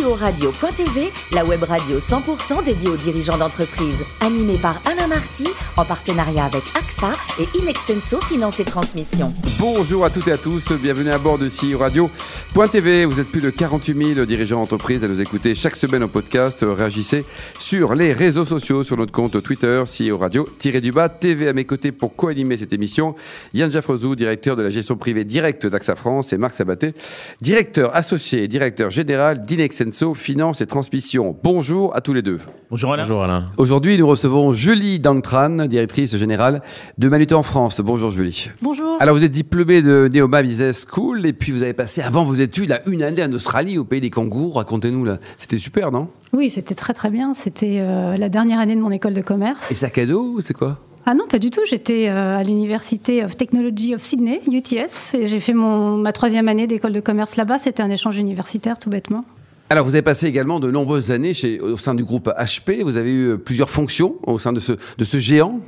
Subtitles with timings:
[0.00, 4.02] Radio.tv, la web radio 100% dédiée aux dirigeants d'entreprise.
[4.20, 9.34] Animée par Alain Marty, en partenariat avec AXA et Inextenso Finance et Transmission.
[9.58, 13.04] Bonjour à toutes et à tous, bienvenue à bord de CEO Radio.tv.
[13.04, 16.64] Vous êtes plus de 48 000 dirigeants d'entreprise à nous écouter chaque semaine en podcast.
[16.66, 17.24] Réagissez
[17.58, 22.16] sur les réseaux sociaux, sur notre compte Twitter, CEO Radio-du-bas TV à mes côtés pour
[22.16, 23.14] co-animer cette émission.
[23.52, 26.94] Yann Jaffrezou, directeur de la gestion privée directe d'AXA France et Marc Sabaté,
[27.42, 29.42] directeur associé et directeur général
[29.82, 31.36] d'Inexenso Finance et Transmission.
[31.42, 32.38] Bonjour à tous les deux.
[32.70, 33.02] Bonjour Alain.
[33.02, 33.46] Bonjour Alain.
[33.56, 36.62] Aujourd'hui, nous recevons Julie Dangtran, directrice générale
[36.98, 37.80] de Manutan France.
[37.80, 38.48] Bonjour Julie.
[38.62, 38.96] Bonjour.
[39.00, 42.34] Alors vous êtes diplômée de Neoma Business School et puis vous avez passé avant vos
[42.34, 44.52] études à une année en Australie au pays des kangourous.
[44.52, 45.18] Racontez-nous là.
[45.36, 46.08] C'était super, non?
[46.32, 47.34] Oui, c'était très très bien.
[47.34, 49.70] C'était euh, la dernière année de mon école de commerce.
[49.70, 50.78] Et sac à dos, c'est quoi?
[51.04, 51.62] Ah non, pas du tout.
[51.68, 56.46] J'étais euh, à l'Université of Technology of Sydney, UTS, et j'ai fait mon, ma troisième
[56.46, 57.58] année d'école de commerce là-bas.
[57.58, 59.24] C'était un échange universitaire, tout bêtement.
[59.72, 62.82] Alors, vous avez passé également de nombreuses années chez, au sein du groupe HP.
[62.82, 65.60] Vous avez eu plusieurs fonctions au sein de ce, de ce géant?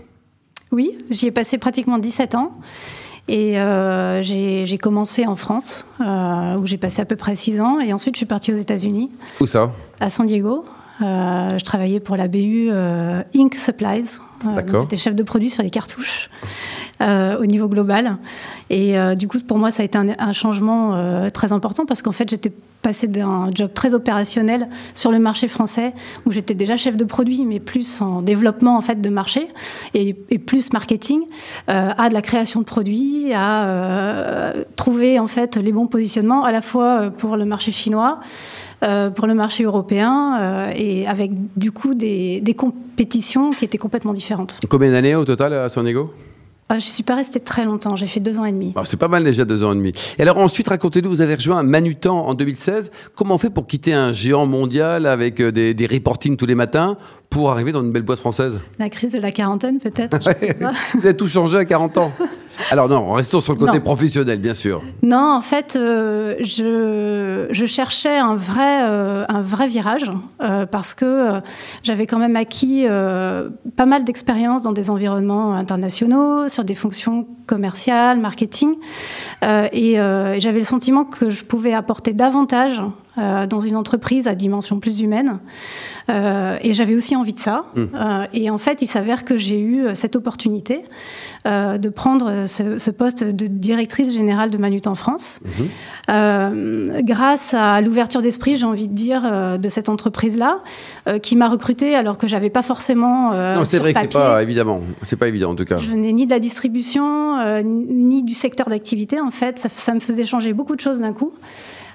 [0.72, 2.50] Oui, j'y ai passé pratiquement 17 ans.
[3.28, 7.80] Et euh, j'ai commencé en France, euh, où j'ai passé à peu près 6 ans.
[7.80, 9.10] Et ensuite, je suis partie aux États-Unis.
[9.40, 9.72] Où ça?
[10.00, 10.66] À San Diego.
[11.00, 14.18] Euh, je travaillais pour la BU euh, Ink Supplies.
[14.46, 16.28] Euh, J'étais chef de produit sur les cartouches.
[17.00, 18.18] Euh, au niveau global.
[18.70, 22.02] Et euh, du coup, pour moi, ça a été un, changement euh, très important parce
[22.02, 25.92] qu'en fait, j'étais passé d'un job très opérationnel sur le marché français
[26.24, 29.48] où j'étais déjà chef de produit, mais plus en développement en fait de marché
[29.94, 31.22] et, plus marketing,
[31.66, 36.60] à de la création de produits, à trouver en fait les bons positionnements à la
[36.60, 38.20] fois pour le marché chinois.
[39.14, 44.60] Pour le marché européen et avec du coup des, des, compétitions qui étaient complètement différentes.
[44.68, 46.12] Combien d'années au total à San Diego
[46.70, 48.72] ah, je ne suis pas restée très longtemps, j'ai fait deux ans et demi.
[48.74, 49.92] Ah, c'est pas mal déjà deux ans et demi.
[50.18, 52.90] Et alors ensuite, racontez-nous, vous avez rejoint Manutan en 2016.
[53.14, 56.54] Comment on fait pour quitter un géant mondial avec euh, des, des reportings tous les
[56.54, 56.96] matins
[57.28, 58.60] pour arriver dans une belle boîte française?
[58.78, 60.18] La crise de la quarantaine peut-être
[60.94, 62.12] Vous avez tout changé à 40 ans
[62.70, 63.80] alors non, restons sur le côté non.
[63.80, 64.82] professionnel, bien sûr.
[65.02, 70.10] Non, en fait, euh, je, je, cherchais un vrai, euh, un vrai virage
[70.42, 71.40] euh, parce que
[71.82, 72.86] j'avais quand même acquis
[73.76, 78.74] pas mal d'expérience dans des environnements internationaux, sur des fonctions commerciales, marketing,
[79.42, 82.82] et j'avais le sentiment que je pouvais apporter davantage
[83.16, 85.38] euh, dans une entreprise à dimension plus humaine.
[86.10, 87.64] Euh, et j'avais aussi envie de ça.
[87.76, 87.82] Mmh.
[87.94, 90.84] Euh, et en fait, il s'avère que j'ai eu cette opportunité
[91.44, 95.40] de prendre ce, ce, poste de directrice générale de Manut en France.
[95.44, 97.00] Mmh.
[97.02, 100.60] grâce à l'ouverture d'esprit, j'ai envie de dire, de cette entreprise-là,
[101.22, 103.32] qui m'a recrutée alors que j'avais pas forcément.
[103.32, 104.08] non, c'est vrai papier.
[104.08, 104.80] que c'est pas évidemment.
[105.02, 105.76] C'est pas évident en tout cas.
[105.76, 109.20] Je venais ni de la distribution, ni du secteur d'activité.
[109.20, 111.34] En fait, ça, ça, me faisait changer beaucoup de choses d'un coup.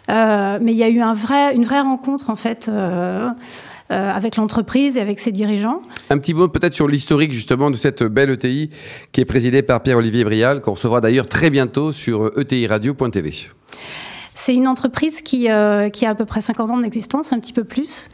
[0.10, 2.68] Euh, mais il y a eu une vraie rencontre en fait.
[2.70, 3.30] Euh,
[3.92, 5.82] euh, avec l'entreprise et avec ses dirigeants.
[6.12, 8.70] Un petit mot peut-être sur l'historique justement de cette belle ETI
[9.12, 13.50] qui est présidée par Pierre-Olivier Brial, qu'on recevra d'ailleurs très bientôt sur etiradio.tv.
[14.42, 17.52] C'est une entreprise qui, euh, qui, a à peu près 50 ans d'existence, un petit
[17.52, 18.08] peu plus,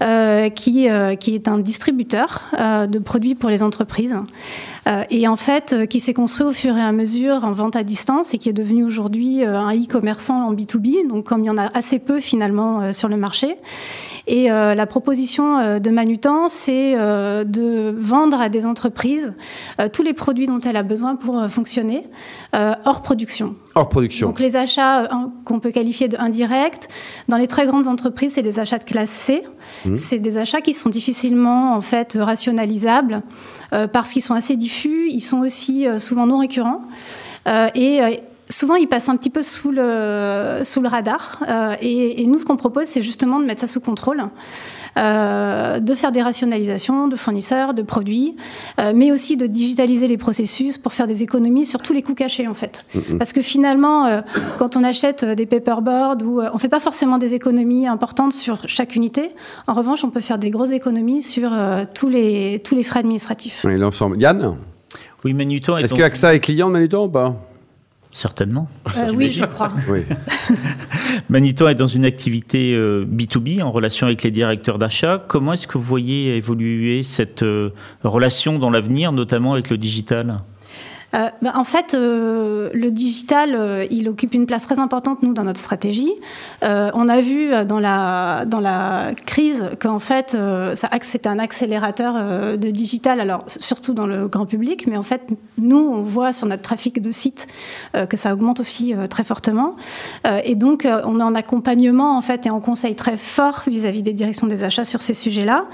[0.00, 4.14] euh, qui, euh, qui, est un distributeur euh, de produits pour les entreprises
[4.86, 7.82] euh, et en fait qui s'est construit au fur et à mesure en vente à
[7.82, 11.58] distance et qui est devenu aujourd'hui un e-commerçant en B2B, donc comme il y en
[11.58, 13.56] a assez peu finalement sur le marché.
[14.26, 19.34] Et euh, la proposition euh, de Manutan, c'est euh, de vendre à des entreprises
[19.92, 22.04] tous les produits dont elle a besoin pour fonctionner
[22.52, 23.56] hors production.
[23.74, 24.28] Hors production.
[24.28, 25.08] Donc les achats
[25.44, 26.88] qu'on peut qualifier de indirects,
[27.28, 29.42] dans les très grandes entreprises, c'est des achats de classe C.
[29.84, 29.96] Mmh.
[29.96, 33.22] C'est des achats qui sont difficilement en fait rationalisables
[33.92, 36.82] parce qu'ils sont assez diffus, ils sont aussi souvent non récurrents.
[37.74, 38.00] et
[38.52, 41.42] souvent, ils passent un petit peu sous le, sous le radar.
[41.48, 44.22] Euh, et, et, nous, ce qu'on propose, c'est justement de mettre ça sous contrôle,
[44.96, 48.36] euh, de faire des rationalisations de fournisseurs, de produits,
[48.78, 52.14] euh, mais aussi de digitaliser les processus pour faire des économies sur tous les coûts
[52.14, 52.84] cachés, en fait.
[52.94, 53.18] Mm -hmm.
[53.18, 54.20] Parce que finalement, euh,
[54.58, 58.34] quand on achète des paperboards, ou, euh, on ne fait pas forcément des économies importantes
[58.44, 59.24] sur chaque unité.
[59.66, 63.00] En revanche, on peut faire des grosses économies sur euh, tous, les, tous les frais
[63.00, 63.58] administratifs.
[63.64, 64.20] Oui, l'ensemble.
[64.20, 64.56] Yann?
[65.24, 65.78] Oui, Manutan.
[65.78, 65.98] Est-ce donc...
[65.98, 67.28] que AXA est client de Manutan ou pas?
[68.12, 68.68] Certainement.
[68.98, 69.72] Euh, oui, je crois.
[69.88, 70.00] oui.
[71.30, 75.24] Maniton est dans une activité euh, B2B en relation avec les directeurs d'achat.
[75.28, 77.70] Comment est-ce que vous voyez évoluer cette euh,
[78.04, 80.40] relation dans l'avenir, notamment avec le digital?
[81.14, 85.34] Euh, bah, En fait, euh, le digital, euh, il occupe une place très importante, nous,
[85.34, 86.12] dans notre stratégie.
[86.62, 90.36] on a vu dans la, dans la crise qu'en fait,
[91.02, 92.14] c'était un accélérateur
[92.56, 95.22] de digital, alors surtout dans le grand public, mais en fait,
[95.58, 97.46] nous, on voit sur notre trafic de sites
[98.08, 99.76] que ça augmente aussi très fortement.
[100.44, 104.12] et donc, on est en accompagnement, en fait, et en conseil très fort vis-à-vis des
[104.12, 105.66] directions des achats sur ces sujets-là.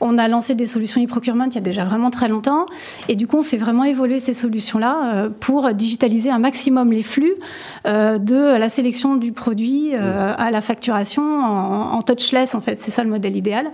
[0.00, 2.66] On a lancé des solutions e-procurement il y a déjà vraiment très longtemps.
[3.08, 7.02] Et du coup, on fait vraiment évoluer ces solutions-là euh, pour digitaliser un maximum les
[7.02, 7.34] flux
[7.86, 12.80] euh, de la sélection du produit euh, à la facturation en, touchless, en fait.
[12.80, 13.66] C'est ça le modèle idéal.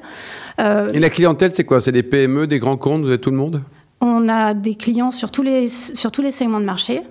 [0.58, 1.80] Et la clientèle, c'est quoi?
[1.80, 3.62] C'est des PME, des grands comptes Vous êtes tout le monde?
[4.02, 7.02] On a des clients sur tous les, sur tous les segments de marché.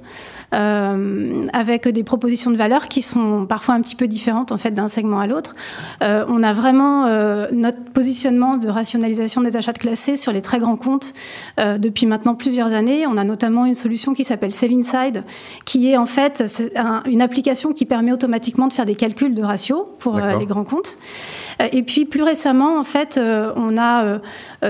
[0.54, 4.72] Euh, avec des propositions de valeur qui sont parfois un petit peu différentes en fait
[4.72, 5.56] d'un segment à l'autre.
[6.04, 10.42] Euh, on a vraiment euh, notre positionnement de rationalisation des achats de classés sur les
[10.42, 11.14] très grands comptes
[11.58, 13.06] depuis maintenant plusieurs années.
[13.08, 15.24] On a notamment une solution qui s'appelle Save Inside,
[15.66, 16.44] qui est en fait
[17.06, 20.98] une application qui permet automatiquement de faire des calculs de ratio pour les grands comptes.
[21.72, 23.20] Et puis plus récemment, en fait,
[23.56, 24.20] on a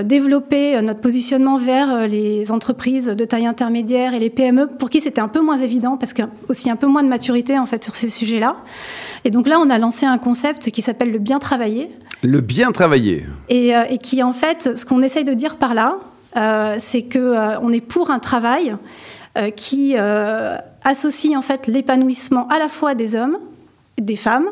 [0.02, 5.20] développé notre positionnement vers les entreprises de taille intermédiaire et les PME pour qui c'était
[5.20, 7.66] un peu moins évident parce qu'il y a aussi un peu moins de maturité en
[7.66, 8.56] fait sur ces sujets-là.
[9.24, 11.90] Et donc là, on a lancé un concept qui s'appelle le bien travailler.
[12.22, 13.24] Le bien travailler.
[13.48, 15.96] Et, euh, qui en fait, ce qu'on essaye de dire par là,
[16.36, 18.76] euh, c'est que euh, on est pour un travail
[19.56, 19.96] qui
[20.84, 23.38] associe en fait l'épanouissement à la fois des hommes,
[23.98, 24.44] des femmes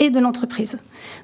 [0.00, 0.78] et de l'entreprise.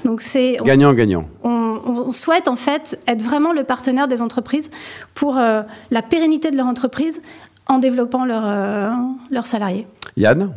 [0.04, 1.26] Donc c'est gagnant gagnant.
[1.42, 4.70] On, on, souhaite en fait être vraiment le partenaire des entreprises
[5.14, 7.20] pour la pérennité de leur entreprise
[7.68, 8.90] en développant euh,
[9.30, 9.86] leurs salariés.
[10.16, 10.54] Yann?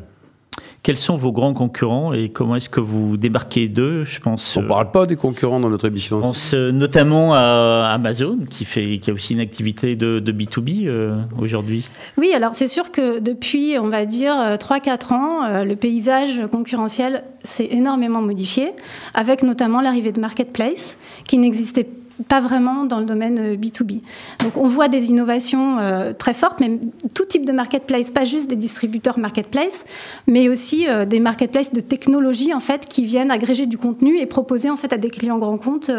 [0.90, 4.58] Quels sont vos grands concurrents et comment est-ce que vous débarquez d'eux Je pense.
[4.58, 6.18] On ne parle pas des concurrents dans notre émission.
[6.18, 10.88] Je pense euh, notamment à Amazon, qui, fait, qui a aussi une activité de, B2B
[10.88, 11.88] euh, aujourd'hui.
[12.18, 17.68] Oui, alors c'est sûr que depuis, on va dire, 3-4 ans, le paysage concurrentiel s'est
[17.70, 18.72] énormément modifié,
[19.14, 20.98] avec notamment l'arrivée de Marketplace,
[21.28, 23.98] qui n'existait pas pas vraiment dans le domaine B2B.
[23.98, 26.80] Euh, Donc on voit des innovations euh, très fortes, même
[27.14, 29.86] tout type de marketplace, pas juste des distributeurs marketplace,
[30.28, 34.26] mais aussi euh, des marketplaces de technologie en fait qui viennent agréger du contenu et
[34.26, 35.92] proposer en fait à des clients grands comptes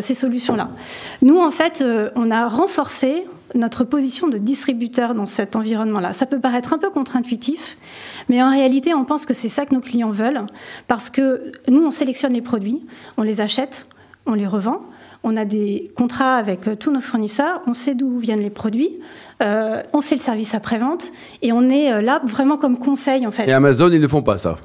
[0.00, 0.70] ces solutions-là.
[1.22, 1.84] Nous en fait,
[2.14, 3.24] on a renforcé
[3.54, 6.12] notre position de distributeur dans cet environnement-là.
[6.12, 7.76] Ça peut paraître un peu contre-intuitif,
[8.28, 10.46] mais en réalité, on pense que c'est ça que nos clients veulent,
[10.88, 12.84] parce que nous, on sélectionne les produits,
[13.16, 13.86] on les achète,
[14.26, 14.82] on les revend,
[15.26, 18.90] on a des contrats avec euh, tous nos fournisseurs, on sait d'où viennent les produits,
[19.42, 21.10] euh, on fait le service après-vente
[21.42, 23.46] et on est euh, là vraiment comme conseil en fait.
[23.48, 24.56] Et Amazon, ils ne font pas ça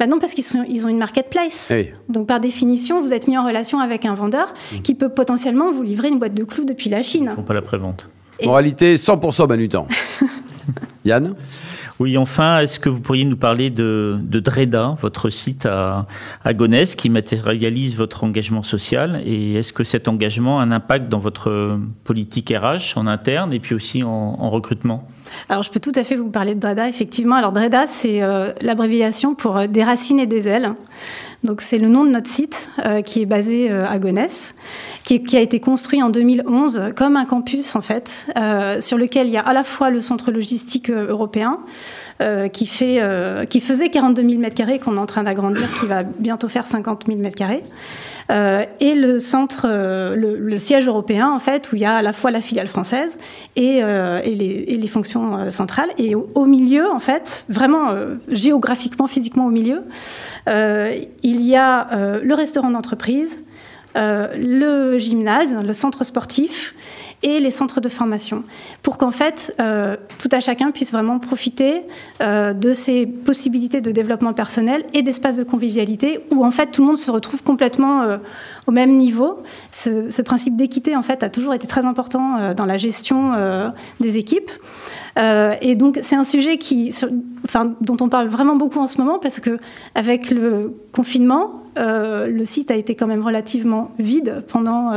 [0.00, 1.72] bah non, parce qu'ils ils ont une marketplace.
[1.74, 4.76] Eh Donc par définition, vous êtes mis en relation avec un vendeur mmh.
[4.82, 7.24] qui peut potentiellement vous livrer une boîte de clous depuis la Chine.
[7.24, 8.08] Ils ne font pas la prévente.
[8.44, 9.88] Moralité, 100% Manutan.
[11.04, 11.34] Yann?
[11.98, 16.06] Oui, enfin, est-ce que vous pourriez nous parler de, Dreda, votre site à,
[16.44, 19.20] à Gonesse, qui matérialise votre engagement social?
[19.24, 23.58] Et est-ce que cet engagement a un impact dans votre politique RH en interne et
[23.58, 25.06] puis aussi en recrutement?
[25.50, 27.36] Alors, je peux tout à fait vous parler de Dreda, effectivement.
[27.36, 30.74] Alors, Dreda, c'est euh, l'abréviation pour euh, des racines et des ailes.
[31.44, 34.54] Donc c'est le nom de notre site euh, qui est basé euh, à Gonesse,
[35.04, 38.26] qui, a été construit en 2011 comme un campus en fait,
[38.80, 41.60] sur lequel il y a à la fois le centre logistique européen
[42.52, 43.00] qui, fait,
[43.48, 47.04] qui faisait 42 000 m2 qu'on est en train d'agrandir, qui va bientôt faire 50
[47.06, 47.60] 000 m2.
[48.30, 52.02] Euh, et le centre, euh, le, siège européen, en fait, où il y a à
[52.02, 53.18] la fois la filiale française
[53.56, 55.90] et, euh, les, et les, fonctions centrales.
[55.98, 57.90] Et au, milieu, en fait, vraiment
[58.28, 59.84] géographiquement, physiquement au milieu,
[60.46, 63.44] il y a le restaurant d'entreprise,
[63.94, 66.74] le gymnase, le centre sportif
[67.22, 68.44] et les centres de formation,
[68.82, 71.82] pour qu'en fait, euh, tout à chacun puisse vraiment profiter
[72.20, 76.82] euh, de ces possibilités de développement personnel et d'espaces de convivialité où en fait tout
[76.82, 78.18] le monde se retrouve complètement euh,
[78.66, 79.42] au même niveau.
[79.72, 83.32] Ce, principe d'équité en fait a toujours été très important dans la gestion
[83.98, 84.50] des équipes.
[85.16, 86.94] et donc c'est un sujet qui,
[87.44, 89.58] enfin, dont on parle vraiment beaucoup en ce moment parce que
[89.94, 94.92] avec le confinement, le site a été quand même relativement vide pendant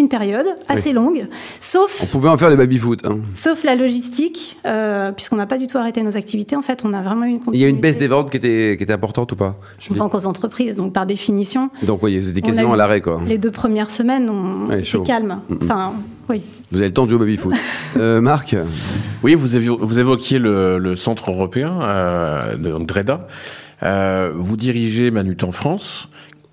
[0.00, 1.26] une période assez longue,
[1.58, 2.00] sauf...
[2.02, 3.06] On pouvait en faire des baby-foot.
[3.06, 3.18] Hein.
[3.34, 6.56] Sauf la logistique, euh, puisqu'on n'a pas du tout arrêté nos activités.
[6.56, 8.36] En fait, on a vraiment eu une Il y a une baisse des ventes qui
[8.36, 9.56] était, qui était importante ou pas?
[9.78, 11.70] Je pense aux entreprises, donc par définition...
[11.82, 13.20] Donc oui, c'était quasiment à l'arrêt, quoi.
[13.26, 15.40] Les deux premières semaines, on était calme.
[15.62, 15.92] Enfin,
[16.28, 16.42] oui.
[16.70, 17.54] Vous avez le temps de jouer au baby-foot.
[17.96, 18.56] euh, Marc?
[19.22, 23.26] Oui, vous, vous évoquiez le, centre européen euh, de Dreda.
[23.82, 26.08] Euh, vous dirigez Manutan France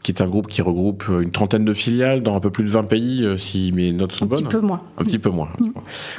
[0.07, 2.69] qui est un groupe qui regroupe une trentaine de filiales dans un peu plus de
[2.69, 4.39] 20 pays, si mes notes sont bonnes.
[4.39, 4.81] Un petit peu moins.
[4.97, 5.49] Un petit peu moins.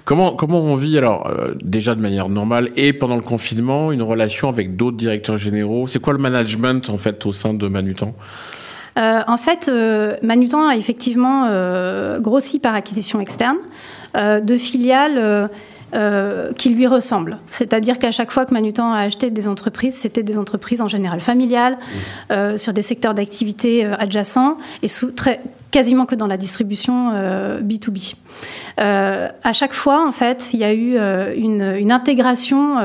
[0.05, 1.27] Comment, comment on vit, alors,
[1.63, 5.87] déjà de manière normale et pendant le confinement, une relation avec d'autres directeurs généraux?
[5.87, 8.15] C'est quoi le management, en fait, au sein de Manutan?
[8.97, 9.73] En fait,
[10.23, 11.49] Manutan a effectivement
[12.21, 13.57] grossi par acquisition externe
[14.15, 15.49] de filiales
[15.95, 17.39] euh, qui lui ressemblent.
[17.49, 21.21] C'est-à-dire qu'à chaque fois que Manutan a acheté des entreprises, c'était des entreprises en général
[21.21, 22.33] familiales, mmh.
[22.33, 27.13] euh, sur des secteurs d'activité euh, adjacents et sous, très, quasiment que dans la distribution
[27.61, 28.15] B2B.
[28.79, 30.97] à chaque fois, en fait, il y a eu
[31.37, 32.77] une, intégration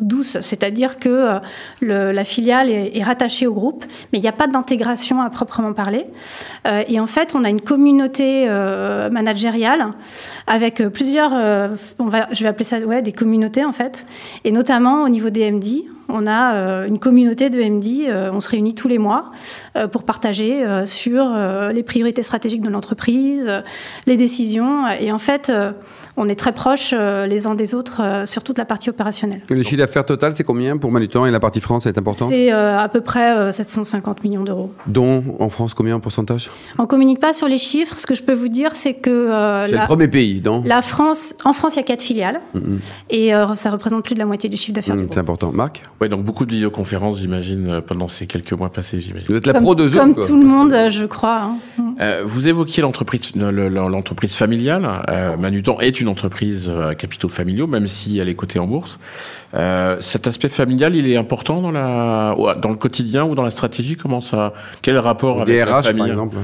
[0.00, 1.40] douce, c'est-à-dire que
[1.80, 6.06] la filiale est, rattachée au groupe, mais il n'y a pas d'intégration à proprement parler.
[6.86, 8.48] et en fait, on a une communauté
[9.10, 9.92] managériale
[10.46, 14.06] avec plusieurs, je vais appeler ça des communautés en fait.
[14.44, 18.40] Et notamment au niveau des MD, on a euh, une communauté de MD, euh, on
[18.40, 19.30] se réunit tous les mois
[19.76, 21.34] euh, pour partager sur
[21.72, 23.62] les priorités stratégiques de l'entreprise,
[24.06, 24.86] les décisions.
[25.00, 25.52] Et en fait,
[26.18, 29.40] on est très proches les uns des autres sur toute la partie opérationnelle.
[29.48, 32.50] le chiffre d'affaires total, c'est combien pour Manutan et la partie France, c'est important C'est
[32.50, 34.72] à peu près 750 millions d'euros.
[34.86, 36.50] Dont en France, combien en pourcentage?
[36.78, 37.98] On communique pas sur les chiffres.
[37.98, 39.30] Ce que je peux vous dire, c'est que...
[39.66, 42.40] c'est le premier pays, non La France, en France, il y a quatre filiales.
[42.54, 42.78] Mm-hmm.
[43.10, 45.52] Et ça représente plus de la moitié du chiffre d'affaires mm, C'est important.
[45.52, 45.82] Marc?
[46.00, 49.26] Ouais, donc beaucoup de vidéoconférences, j'imagine, euh, pendant ces quelques mois passés, j'imagine.
[49.28, 50.14] Vous êtes la pro de Zoom.
[50.14, 51.50] Comme tout le monde, euh, je crois.
[51.78, 51.87] Hein.
[52.00, 54.88] Euh, vous évoquiez l'entreprise, l'entreprise familiale.
[55.38, 58.98] Manutan est une entreprise à capitaux familiaux, même si elle est cotée en bourse.
[60.00, 63.96] cet aspect familial, il est important dans la, dans le quotidien ou dans la stratégie?
[63.96, 64.52] Comment ça,
[64.82, 66.36] quel rapport avec la famille par exemple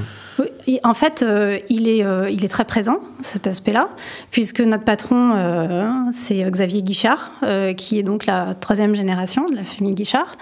[0.83, 3.89] en fait, euh, il, est, euh, il est très présent, cet aspect-là,
[4.31, 7.31] puisque notre patron, euh, c'est Xavier Guichard,
[7.77, 10.37] qui est donc la troisième génération de la famille Guichard,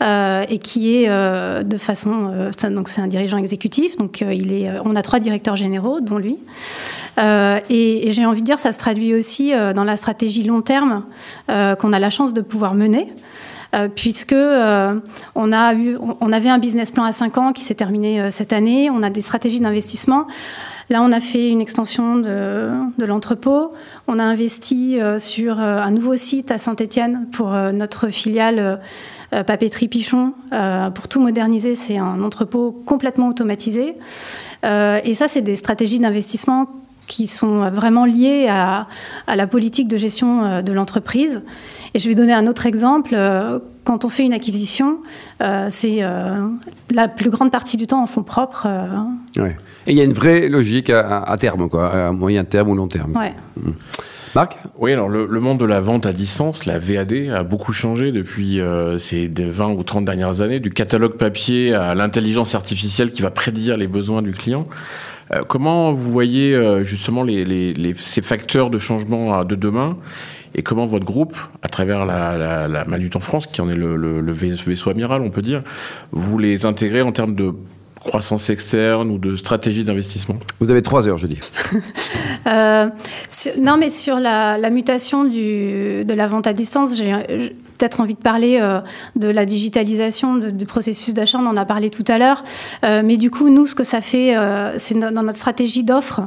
[0.00, 2.50] et qui est de façon.
[2.70, 6.38] donc, c'est un dirigeant exécutif, donc il est, on a trois directeurs généraux, dont lui.
[7.18, 11.04] et, et j'ai envie de dire, ça se traduit aussi dans la stratégie long terme
[11.46, 13.12] qu'on a la chance de pouvoir mener.
[13.74, 14.94] Euh, puisque euh,
[15.34, 18.30] on, a eu, on avait un business plan à 5 ans qui s'est terminé euh,
[18.30, 18.88] cette année.
[18.88, 20.26] On a des stratégies d'investissement.
[20.88, 23.74] Là, on a fait une extension de, l'entrepôt.
[24.06, 28.80] On a investi sur un nouveau site à Saint-Étienne pour notre filiale
[29.30, 30.32] Papeterie Pichon.
[30.94, 33.96] pour tout moderniser, c'est un entrepôt complètement automatisé.
[34.64, 36.68] et ça, c'est des stratégies d'investissement
[37.06, 38.86] qui sont vraiment liées à
[39.28, 41.42] la politique de gestion de l'entreprise.
[41.94, 43.10] Et je vais donner un autre exemple.
[43.14, 44.98] Euh, quand on fait une acquisition,
[45.42, 46.46] euh, c'est euh,
[46.90, 48.68] la plus grande partie du temps en fonds propres.
[49.36, 49.56] Ouais.
[49.86, 52.88] Et il y a une vraie logique à, terme, quoi, à moyen terme ou long
[52.88, 53.16] terme.
[53.16, 53.32] Ouais.
[53.56, 53.70] Mmh.
[54.34, 54.58] Marc?
[54.76, 58.60] Oui, alors le, monde de la vente à distance, la VAD, a beaucoup changé depuis
[58.98, 63.78] ces 20 ou 30 dernières années, du catalogue papier à l'intelligence artificielle qui va prédire
[63.78, 64.64] les besoins du client.
[65.48, 69.96] comment vous voyez justement les, ces facteurs de changement de demain?
[70.54, 74.90] Et comment votre groupe, à travers la, la, en France, qui en est le, vaisseau
[74.90, 75.62] amiral, on peut dire,
[76.12, 77.52] vous les intégrez en termes de
[78.00, 80.36] croissance externe ou de stratégie d'investissement?
[80.60, 81.40] Vous avez trois heures, je dis.
[82.46, 82.88] Euh,
[83.60, 87.12] non, mais sur la, mutation du, de la vente à distance, j'ai
[87.78, 88.80] peut-être envie de parler euh,
[89.16, 92.44] de la digitalisation du processus d'achat, on en a parlé tout à l'heure.
[92.84, 96.22] Euh, mais du coup, nous, ce que ça fait, euh, c'est dans notre stratégie d'offre,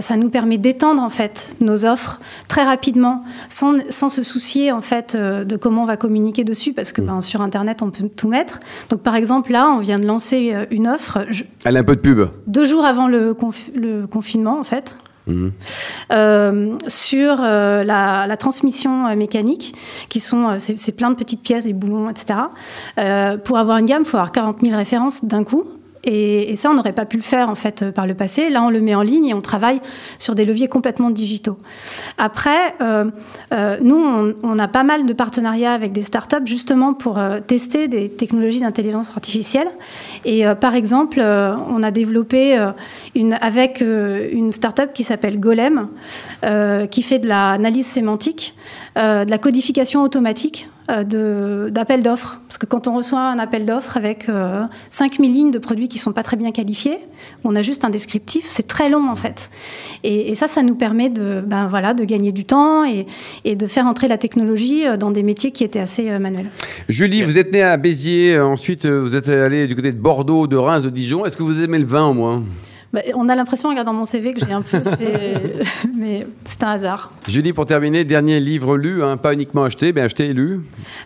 [0.00, 4.80] ça nous permet d'étendre en fait nos offres très rapidement, sans, sans, se soucier en
[4.80, 7.06] fait de comment on va communiquer dessus, parce que mmh.
[7.06, 8.60] ben, sur Internet, on peut tout mettre.
[8.90, 11.26] Donc par exemple, là, on vient de lancer une offre.
[11.64, 12.28] Elle a un peu de pub.
[12.46, 13.36] Deux jours avant le,
[13.74, 14.96] le confinement, en fait.
[16.12, 19.74] Euh, sur euh, la, transmission euh, mécanique,
[20.08, 22.40] qui sont c'est plein de petites pièces, des boulons, etc.
[23.44, 25.64] pour avoir une gamme, il faut avoir 40 000 références d'un coup.
[26.06, 28.48] Et, ça, on n'aurait pas pu le faire en fait par le passé.
[28.48, 29.80] Là, on le met en ligne et on travaille
[30.18, 31.58] sur des leviers complètement digitaux.
[32.16, 33.10] Après, euh,
[33.52, 37.88] euh, nous, on, a pas mal de partenariats avec des startups justement pour euh, tester
[37.88, 39.68] des technologies d'intelligence artificielle.
[40.24, 42.56] Et par exemple, on a développé
[43.40, 45.88] avec une startup qui s'appelle Golem,
[46.90, 48.54] qui fait de l'analyse sémantique,
[48.96, 52.40] de la codification automatique euh, d'appels d'offres.
[52.46, 55.98] Parce que quand on reçoit un appel d'offres avec euh, 5000 lignes de produits qui
[55.98, 56.98] ne sont pas très bien qualifiés,
[57.44, 59.50] on a juste un descriptif, c'est très long en fait.
[60.04, 63.06] Et, ça, ça nous permet de, ben, voilà, de gagner du temps et,
[63.44, 66.50] et, de faire entrer la technologie euh, dans des métiers qui étaient assez euh, manuels.
[66.88, 70.56] Julie, vous êtes née à Béziers, ensuite vous êtes allée du côté de Bordeaux, de
[70.56, 71.24] Reims, de Dijon.
[71.24, 72.44] Est-ce que vous aimez le vin au moins?
[72.96, 75.34] Bah, on a l'impression en regardant mon CV que j'ai un peu fait,
[75.94, 77.12] mais c'est un hasard.
[77.28, 80.60] Julie, pour terminer, dernier livre lu, hein, pas uniquement acheté, mais acheté et lu.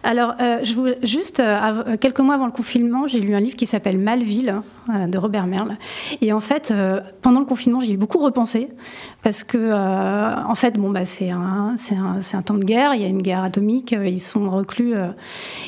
[0.04, 3.66] Alors, euh, je juste euh, quelques mois avant le confinement, j'ai lu un livre qui
[3.66, 5.78] s'appelle Malville euh, de Robert Merle.
[6.20, 6.72] Et en fait,
[7.22, 8.68] pendant le confinement, j'y ai beaucoup repensé
[9.22, 12.94] parce que, en fait, bon, bah, c'est un, un, un, temps de guerre.
[12.94, 13.92] Il y a une guerre atomique.
[13.92, 14.94] Ils sont reclus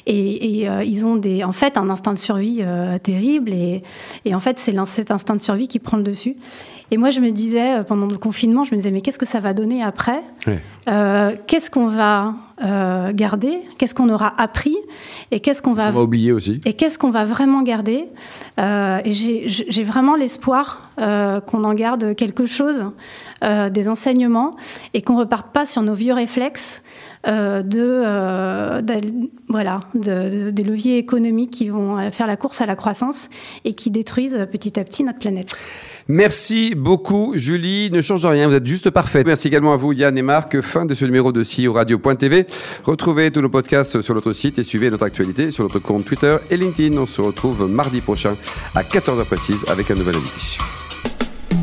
[0.07, 2.63] et, et ils ont des, en fait un instinct de survie
[3.03, 3.53] terrible.
[3.53, 3.83] Et,
[4.25, 6.37] et en fait, c'est cet instinct de survie qui prend le dessus.
[6.93, 9.25] Et moi, je me disais, euh, pendant le confinement, je me disais, mais qu'est-ce que
[9.25, 10.21] ça va donner après
[10.89, 13.61] euh, Qu'est-ce qu'on va euh, garder?
[13.79, 14.77] Qu'est-ce qu'on aura appris?
[15.31, 15.91] Et qu'est-ce qu'on va...
[15.91, 16.61] oublier aussi?
[16.67, 18.09] Et qu'est-ce qu'on va vraiment garder?
[18.59, 22.85] Et j'ai vraiment l'espoir qu'on en garde quelque chose
[23.43, 24.55] des enseignements
[24.93, 26.83] et qu'on reparte pas sur nos vieux réflexes
[27.25, 28.83] de,
[29.49, 33.29] voilà, des leviers économiques qui vont faire la course à la croissance
[33.65, 35.55] et qui détruisent petit à petit notre planète.
[36.09, 37.91] Merci beaucoup, Julie.
[37.91, 39.27] Ne change rien, vous êtes juste parfaite.
[39.27, 40.61] Merci également à vous, Yann et Marc.
[40.61, 42.47] Fin de ce numéro de CEO Radio.tv.
[42.85, 46.37] Retrouvez tous nos podcasts sur notre site et suivez notre actualité sur notre compte Twitter
[46.51, 46.97] et LinkedIn.
[46.99, 48.37] On se retrouve mardi prochain
[48.75, 50.59] à 14h précise avec un nouvel invité.